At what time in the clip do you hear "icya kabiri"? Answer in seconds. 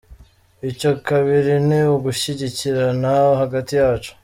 0.69-1.53